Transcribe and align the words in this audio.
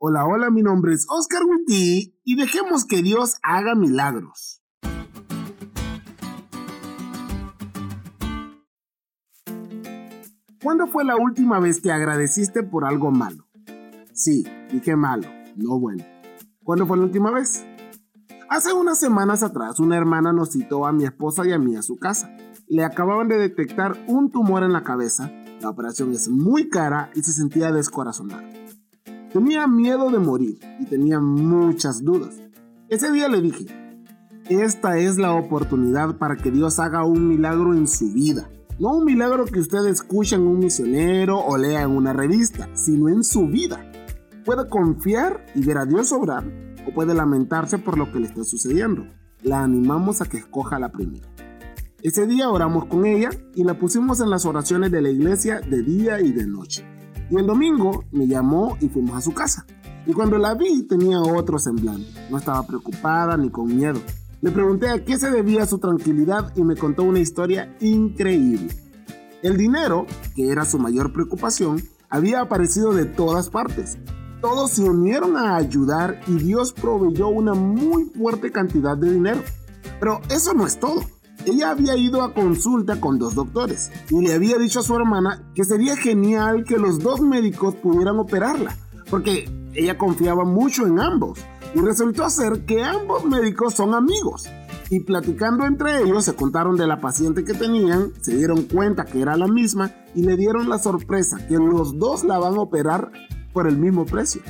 Hola, 0.00 0.24
hola, 0.26 0.48
mi 0.50 0.62
nombre 0.62 0.94
es 0.94 1.08
Oscar 1.10 1.42
Witty 1.44 2.20
y 2.22 2.36
dejemos 2.36 2.84
que 2.84 3.02
Dios 3.02 3.34
haga 3.42 3.74
milagros. 3.74 4.62
¿Cuándo 10.62 10.86
fue 10.86 11.04
la 11.04 11.16
última 11.16 11.58
vez 11.58 11.80
que 11.80 11.90
agradeciste 11.90 12.62
por 12.62 12.84
algo 12.84 13.10
malo? 13.10 13.48
Sí, 14.12 14.46
dije 14.70 14.94
malo, 14.94 15.26
no 15.56 15.80
bueno. 15.80 16.04
¿Cuándo 16.62 16.86
fue 16.86 16.96
la 16.96 17.02
última 17.02 17.32
vez? 17.32 17.66
Hace 18.48 18.72
unas 18.72 19.00
semanas 19.00 19.42
atrás, 19.42 19.80
una 19.80 19.96
hermana 19.96 20.32
nos 20.32 20.52
citó 20.52 20.86
a 20.86 20.92
mi 20.92 21.06
esposa 21.06 21.44
y 21.44 21.50
a 21.50 21.58
mí 21.58 21.74
a 21.74 21.82
su 21.82 21.96
casa. 21.96 22.30
Le 22.68 22.84
acababan 22.84 23.26
de 23.26 23.36
detectar 23.36 23.96
un 24.06 24.30
tumor 24.30 24.62
en 24.62 24.72
la 24.72 24.84
cabeza, 24.84 25.32
la 25.60 25.70
operación 25.70 26.12
es 26.12 26.28
muy 26.28 26.68
cara 26.68 27.10
y 27.16 27.22
se 27.24 27.32
sentía 27.32 27.72
descorazonada. 27.72 28.48
Tenía 29.32 29.66
miedo 29.66 30.10
de 30.10 30.18
morir 30.18 30.58
y 30.80 30.86
tenía 30.86 31.20
muchas 31.20 32.02
dudas. 32.02 32.40
Ese 32.88 33.12
día 33.12 33.28
le 33.28 33.42
dije, 33.42 33.66
esta 34.48 34.96
es 34.96 35.18
la 35.18 35.34
oportunidad 35.34 36.16
para 36.16 36.36
que 36.36 36.50
Dios 36.50 36.78
haga 36.78 37.04
un 37.04 37.28
milagro 37.28 37.74
en 37.74 37.86
su 37.86 38.10
vida. 38.10 38.48
No 38.78 38.96
un 38.96 39.04
milagro 39.04 39.44
que 39.44 39.60
usted 39.60 39.84
escuche 39.86 40.36
en 40.36 40.46
un 40.46 40.60
misionero 40.60 41.38
o 41.38 41.58
lea 41.58 41.82
en 41.82 41.90
una 41.90 42.14
revista, 42.14 42.70
sino 42.72 43.10
en 43.10 43.22
su 43.22 43.46
vida. 43.48 43.92
Puede 44.46 44.66
confiar 44.70 45.44
y 45.54 45.62
ver 45.62 45.76
a 45.76 45.84
Dios 45.84 46.10
obrar 46.12 46.44
o 46.86 46.94
puede 46.94 47.12
lamentarse 47.12 47.76
por 47.76 47.98
lo 47.98 48.10
que 48.10 48.20
le 48.20 48.28
está 48.28 48.44
sucediendo. 48.44 49.04
La 49.42 49.62
animamos 49.62 50.22
a 50.22 50.26
que 50.26 50.38
escoja 50.38 50.78
la 50.78 50.90
primera. 50.90 51.28
Ese 52.00 52.26
día 52.26 52.48
oramos 52.48 52.86
con 52.86 53.04
ella 53.04 53.28
y 53.54 53.64
la 53.64 53.78
pusimos 53.78 54.20
en 54.20 54.30
las 54.30 54.46
oraciones 54.46 54.90
de 54.90 55.02
la 55.02 55.10
iglesia 55.10 55.60
de 55.60 55.82
día 55.82 56.22
y 56.22 56.32
de 56.32 56.46
noche. 56.46 56.97
Y 57.30 57.36
el 57.36 57.46
domingo 57.46 58.04
me 58.12 58.26
llamó 58.26 58.76
y 58.80 58.88
fuimos 58.88 59.16
a 59.16 59.20
su 59.20 59.32
casa. 59.32 59.66
Y 60.06 60.12
cuando 60.12 60.38
la 60.38 60.54
vi 60.54 60.82
tenía 60.84 61.20
otro 61.20 61.58
semblante. 61.58 62.08
No 62.30 62.38
estaba 62.38 62.66
preocupada 62.66 63.36
ni 63.36 63.50
con 63.50 63.74
miedo. 63.74 64.00
Le 64.40 64.50
pregunté 64.50 64.88
a 64.88 65.04
qué 65.04 65.18
se 65.18 65.30
debía 65.30 65.66
su 65.66 65.78
tranquilidad 65.78 66.52
y 66.56 66.62
me 66.62 66.76
contó 66.76 67.02
una 67.02 67.18
historia 67.18 67.76
increíble. 67.80 68.68
El 69.42 69.56
dinero, 69.56 70.06
que 70.34 70.50
era 70.50 70.64
su 70.64 70.78
mayor 70.78 71.12
preocupación, 71.12 71.82
había 72.08 72.40
aparecido 72.40 72.92
de 72.92 73.04
todas 73.04 73.50
partes. 73.50 73.98
Todos 74.40 74.70
se 74.70 74.82
unieron 74.82 75.36
a 75.36 75.56
ayudar 75.56 76.20
y 76.26 76.38
Dios 76.38 76.72
proveyó 76.72 77.28
una 77.28 77.54
muy 77.54 78.04
fuerte 78.04 78.52
cantidad 78.52 78.96
de 78.96 79.12
dinero. 79.12 79.42
Pero 80.00 80.20
eso 80.30 80.54
no 80.54 80.66
es 80.66 80.78
todo 80.78 81.02
ella 81.44 81.70
había 81.70 81.96
ido 81.96 82.22
a 82.22 82.34
consulta 82.34 83.00
con 83.00 83.18
dos 83.18 83.34
doctores 83.34 83.90
y 84.10 84.20
le 84.20 84.34
había 84.34 84.58
dicho 84.58 84.80
a 84.80 84.82
su 84.82 84.94
hermana 84.94 85.42
que 85.54 85.64
sería 85.64 85.96
genial 85.96 86.64
que 86.64 86.78
los 86.78 86.98
dos 86.98 87.20
médicos 87.20 87.74
pudieran 87.76 88.18
operarla, 88.18 88.76
porque 89.10 89.48
ella 89.74 89.96
confiaba 89.96 90.44
mucho 90.44 90.86
en 90.86 91.00
ambos. 91.00 91.38
Y 91.74 91.80
resultó 91.80 92.28
ser 92.30 92.64
que 92.64 92.82
ambos 92.82 93.24
médicos 93.24 93.74
son 93.74 93.94
amigos. 93.94 94.48
Y 94.90 95.00
platicando 95.00 95.66
entre 95.66 96.02
ellos 96.02 96.24
se 96.24 96.34
contaron 96.34 96.76
de 96.76 96.86
la 96.86 96.98
paciente 96.98 97.44
que 97.44 97.52
tenían, 97.52 98.12
se 98.22 98.34
dieron 98.36 98.62
cuenta 98.62 99.04
que 99.04 99.20
era 99.20 99.36
la 99.36 99.46
misma 99.46 99.92
y 100.14 100.22
le 100.22 100.36
dieron 100.36 100.68
la 100.68 100.78
sorpresa 100.78 101.46
que 101.46 101.56
los 101.56 101.98
dos 101.98 102.24
la 102.24 102.38
van 102.38 102.54
a 102.54 102.60
operar 102.60 103.12
por 103.52 103.66
el 103.68 103.76
mismo 103.76 104.06
precio. 104.06 104.40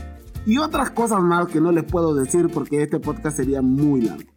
Y 0.47 0.59
otras 0.59 0.91
cosas 0.91 1.21
más 1.23 1.49
que 1.49 1.61
no 1.61 1.73
les 1.73 1.85
puedo 1.85 2.15
decir 2.15 2.49
porque 2.53 2.83
este 2.83 3.01
podcast 3.01 3.37
sería 3.37 3.63
muy 3.63 4.03
largo. 4.03 4.31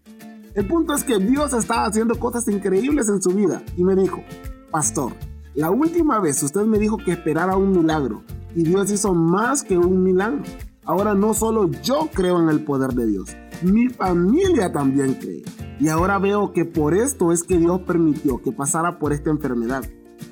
El 0.53 0.67
punto 0.67 0.93
es 0.93 1.03
que 1.05 1.17
Dios 1.17 1.53
estaba 1.53 1.85
haciendo 1.85 2.19
cosas 2.19 2.47
increíbles 2.49 3.07
en 3.07 3.21
su 3.21 3.29
vida 3.29 3.63
y 3.77 3.85
me 3.85 3.95
dijo, 3.95 4.21
pastor, 4.69 5.13
la 5.55 5.71
última 5.71 6.19
vez 6.19 6.43
usted 6.43 6.63
me 6.63 6.77
dijo 6.77 6.97
que 6.97 7.11
esperara 7.11 7.55
un 7.55 7.71
milagro 7.71 8.23
y 8.53 8.63
Dios 8.63 8.91
hizo 8.91 9.13
más 9.13 9.63
que 9.63 9.77
un 9.77 10.03
milagro. 10.03 10.43
Ahora 10.83 11.13
no 11.13 11.33
solo 11.33 11.71
yo 11.83 12.09
creo 12.13 12.41
en 12.41 12.49
el 12.49 12.65
poder 12.65 12.91
de 12.91 13.07
Dios, 13.07 13.29
mi 13.61 13.87
familia 13.87 14.73
también 14.73 15.13
cree. 15.13 15.43
Y 15.79 15.87
ahora 15.87 16.19
veo 16.19 16.51
que 16.51 16.65
por 16.65 16.93
esto 16.93 17.31
es 17.31 17.43
que 17.43 17.57
Dios 17.57 17.81
permitió 17.81 18.41
que 18.41 18.51
pasara 18.51 18.99
por 18.99 19.13
esta 19.13 19.29
enfermedad, 19.29 19.83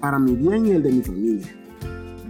para 0.01 0.19
mi 0.19 0.35
bien 0.35 0.65
y 0.65 0.71
el 0.71 0.83
de 0.83 0.91
mi 0.91 1.01
familia. 1.01 1.47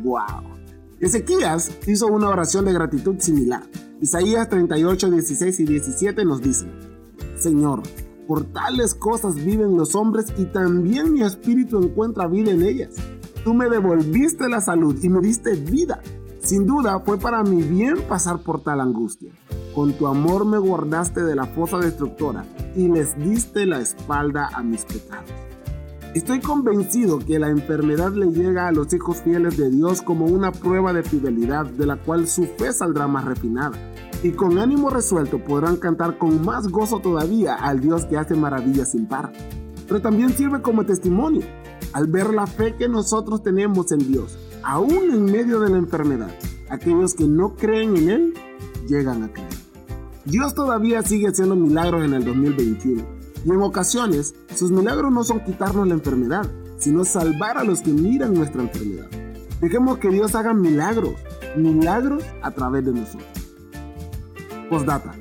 ¡Wow! 0.04 0.60
Ezequías 1.00 1.72
hizo 1.88 2.08
una 2.08 2.30
oración 2.30 2.66
de 2.66 2.74
gratitud 2.74 3.16
similar. 3.20 3.64
Isaías 4.00 4.48
38, 4.48 5.10
16 5.10 5.60
y 5.60 5.66
17 5.66 6.24
nos 6.24 6.42
dicen, 6.42 6.89
Señor, 7.40 7.84
por 8.28 8.44
tales 8.44 8.94
cosas 8.94 9.36
viven 9.36 9.78
los 9.78 9.96
hombres 9.96 10.28
y 10.38 10.46
también 10.46 11.14
mi 11.14 11.24
espíritu 11.24 11.82
encuentra 11.82 12.28
vida 12.28 12.52
en 12.52 12.64
ellas. 12.64 12.96
Tú 13.44 13.54
me 13.54 13.70
devolviste 13.70 14.50
la 14.50 14.60
salud 14.60 14.96
y 15.02 15.10
me 15.10 15.22
diste 15.22 15.54
vida. 15.56 16.02
Sin 16.40 16.66
duda 16.66 17.00
fue 17.00 17.18
para 17.18 17.44
mi 17.44 17.64
bien 17.64 17.96
pasar 18.08 18.40
por 18.44 18.62
tal 18.62 18.82
angustia. 18.82 19.32
Con 19.74 19.94
tu 19.94 20.08
amor 20.08 20.46
me 20.46 20.58
guardaste 20.58 21.24
de 21.24 21.36
la 21.36 21.46
fosa 21.46 21.78
destructora 21.78 22.46
y 22.76 22.90
les 22.90 23.18
diste 23.18 23.66
la 23.66 23.80
espalda 23.80 24.50
a 24.54 24.62
mis 24.62 24.84
pecados. 24.84 25.32
Estoy 26.14 26.40
convencido 26.42 27.20
que 27.20 27.40
la 27.40 27.50
enfermedad 27.50 28.12
le 28.12 28.32
llega 28.32 28.68
a 28.68 28.72
los 28.72 28.92
hijos 28.94 29.22
fieles 29.22 29.58
de 29.58 29.70
Dios 29.70 30.02
como 30.02 30.26
una 30.26 30.52
prueba 30.52 30.92
de 30.92 31.04
fidelidad 31.04 31.66
de 31.66 31.86
la 31.86 31.98
cual 31.98 32.28
su 32.28 32.46
fe 32.46 32.74
saldrá 32.74 33.08
más 33.08 33.26
refinada 33.26 33.78
y 34.22 34.32
con 34.32 34.58
ánimo 34.58 34.90
resuelto 34.90 35.44
podrán 35.44 35.78
cantar 35.78 36.18
con 36.18 36.44
más 36.44 36.68
gozo 36.68 37.00
todavía 37.00 37.56
al 37.56 37.80
Dios 37.80 38.06
que 38.06 38.18
hace 38.18 38.36
maravillas 38.36 38.92
sin 38.92 39.08
par. 39.08 39.32
Pero 39.88 40.02
también 40.02 40.34
sirve 40.34 40.62
como 40.62 40.86
testimonio 40.86 41.42
al 41.94 42.08
ver 42.08 42.34
la 42.34 42.46
fe 42.46 42.76
que 42.76 42.88
nosotros 42.88 43.42
tenemos 43.42 43.92
en 43.92 44.00
Dios, 44.00 44.38
aún 44.64 45.12
en 45.12 45.26
medio 45.26 45.60
de 45.60 45.70
la 45.70 45.78
enfermedad. 45.78 46.32
Aquellos 46.70 47.14
que 47.16 47.26
no 47.26 47.56
creen 47.56 47.96
en 47.98 48.10
Él 48.10 48.34
llegan 48.88 49.24
a 49.24 49.32
creer. 49.32 49.50
Dios 50.26 50.54
todavía 50.54 51.02
sigue 51.02 51.28
haciendo 51.28 51.56
milagros 51.56 52.04
en 52.04 52.14
el 52.14 52.24
2021 52.24 53.04
y 53.46 53.50
en 53.50 53.62
ocasiones 53.62 54.36
sus 54.54 54.70
milagros 54.70 55.12
no 55.12 55.24
son 55.24 55.40
quitarnos 55.44 55.88
la 55.88 55.94
enfermedad, 55.94 56.46
sino 56.78 57.06
salvar 57.06 57.58
a 57.58 57.64
los 57.64 57.82
que 57.82 57.92
miran 57.92 58.34
nuestra 58.34 58.62
enfermedad. 58.62 59.08
Dejemos 59.62 59.98
que 59.98 60.10
Dios 60.10 60.36
haga 60.36 60.54
milagros, 60.54 61.14
milagros 61.58 62.24
a 62.42 62.52
través 62.52 62.86
de 62.86 62.94
nosotros. 62.94 63.39
Postdata. 64.70 65.16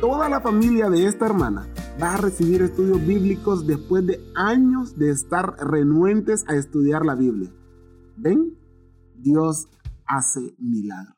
Toda 0.00 0.30
la 0.30 0.40
familia 0.40 0.88
de 0.88 1.04
esta 1.06 1.26
hermana 1.26 1.68
va 2.02 2.14
a 2.14 2.16
recibir 2.16 2.62
estudios 2.62 3.06
bíblicos 3.06 3.66
después 3.66 4.06
de 4.06 4.18
años 4.34 4.96
de 4.96 5.10
estar 5.10 5.56
renuentes 5.58 6.44
a 6.48 6.54
estudiar 6.54 7.04
la 7.04 7.14
Biblia. 7.14 7.52
¿Ven? 8.16 8.56
Dios 9.14 9.68
hace 10.06 10.54
milagros. 10.58 11.14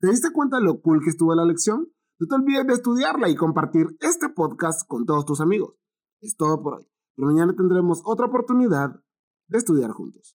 ¿Te 0.00 0.10
diste 0.10 0.30
cuenta 0.32 0.58
de 0.58 0.64
lo 0.64 0.82
cool 0.82 1.00
que 1.02 1.08
estuvo 1.08 1.34
la 1.34 1.46
lección? 1.46 1.88
No 2.18 2.26
te 2.26 2.34
olvides 2.34 2.66
de 2.66 2.74
estudiarla 2.74 3.30
y 3.30 3.36
compartir 3.36 3.86
este 4.00 4.28
podcast 4.28 4.86
con 4.86 5.06
todos 5.06 5.24
tus 5.24 5.40
amigos. 5.40 5.76
Es 6.20 6.36
todo 6.36 6.62
por 6.62 6.74
hoy, 6.74 6.86
pero 7.16 7.28
mañana 7.28 7.54
tendremos 7.56 8.02
otra 8.04 8.26
oportunidad 8.26 9.02
de 9.48 9.58
estudiar 9.58 9.92
juntos. 9.92 10.28